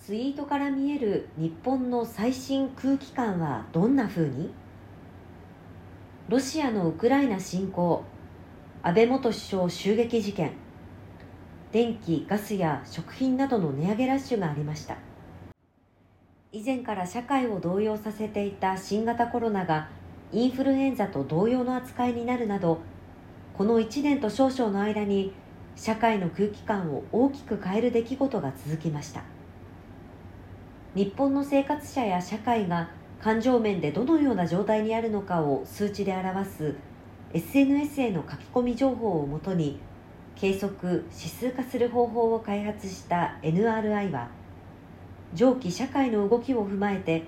[0.00, 4.50] ツイートから見える日本の最新空気感はどんな風に？
[6.30, 8.02] ロシアのウクライナ侵攻
[8.82, 10.52] 安倍元首相襲撃事件
[11.70, 14.96] 電気・ガスや食品などの値上げラッシュがありました。
[16.50, 19.90] 以前から社会を動揺させていた新型コロナが
[20.32, 22.78] インフルエンザと同様の扱いになるなど
[23.52, 25.34] この1年と少々の間に
[25.76, 29.22] 社会の空気感を大きく変える出来事が続きました。
[30.94, 32.90] 日本の生活者や社会が
[33.22, 36.74] 感情面でどのような状態にあるのかを数値で表す
[37.32, 39.78] SNS への書き込み情報をもとに
[40.34, 44.30] 計測・指数化する方法を開発した NRI は
[45.32, 47.22] 上記社会の動きを踏まえて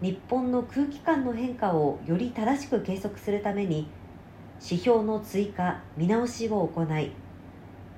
[0.00, 3.88] 日本の空気感の変化をより正しく計測するために
[4.62, 7.10] 指標の追加・見直しを行い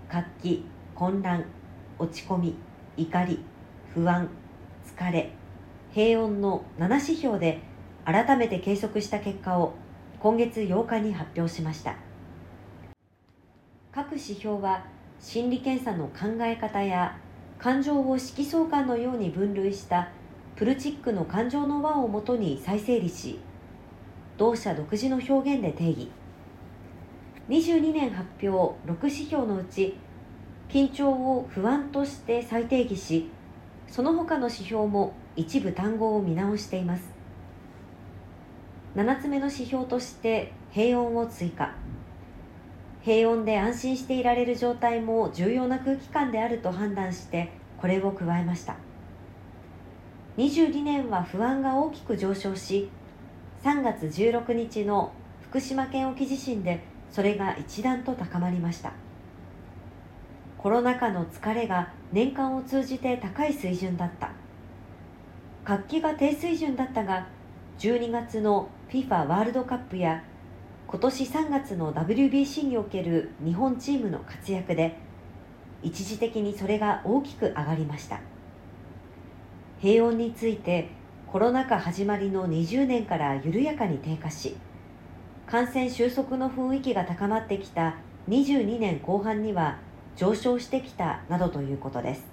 [0.09, 1.45] 活気混乱
[1.99, 2.57] 落ち込み
[2.97, 3.45] 怒り
[3.93, 4.31] 不安
[4.87, 5.33] 疲れ
[5.93, 7.61] 平穏の7指標で
[8.05, 9.75] 改めて計測した結果を
[10.21, 11.97] 今月8日に発表しました。
[13.93, 14.85] 各指標は
[15.21, 17.19] 心理検査の考え方や
[17.59, 20.11] 感情を色相関のように分類した
[20.57, 23.39] プルチックの感情の輪をもとに再整理し
[24.39, 26.11] 同社独自の表現で定義。
[27.49, 29.97] 22年発表6指標のうち
[30.69, 33.29] 緊張を不安として再定義し
[33.93, 37.05] その他の指標も一部単語を見直しています。
[38.97, 41.75] 7つ目の指標として平穏を追加。
[43.03, 48.77] 平穏で安心していられる状態も重要な空気感であると判断してこれを加えました。
[50.39, 52.89] 22年は不安が大きく上昇し
[53.63, 58.95] 3月16日の福島県沖地震でそれが一段と高まりました。
[60.63, 64.31] コロナ禍の疲れが年間を通じて高い水準だった。
[65.65, 67.27] 活気が低水準だったが
[67.81, 70.23] 12月の FIFA ワールドカップや
[70.87, 74.97] 今年3月の WBC における日本チームの活躍で
[75.83, 78.21] 一時的にそれが大きく上がりました。
[79.81, 80.91] 平穏について
[81.27, 84.57] コロナ禍始まりの20年から緩やかに低下し
[85.45, 87.97] 感染収束の雰囲気が高まってきた
[88.29, 89.79] 22年後半には
[90.17, 92.33] 上昇してきたなどということです。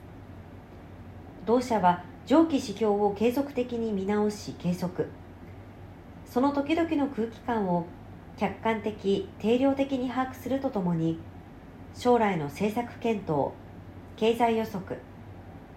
[1.46, 5.10] 同社は上記指標を継続的に見直し計測
[6.26, 7.88] その時々の空気感を
[8.38, 11.18] 客観的定量的に把握するとともに
[11.96, 13.50] 将来の政策検討
[14.16, 15.00] 経済予測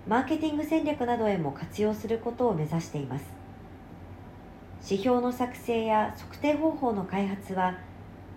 [0.06, 3.24] マーケティング戦略などへも活用することを目指しています。
[4.84, 7.78] 指標の作成や測定方法の開発は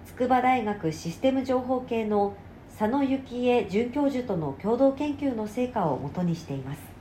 [0.06, 2.36] 筑波大学システム情報系の
[2.78, 6.95] 佐野幸恵准教授との共同研究の成果をもとにしています。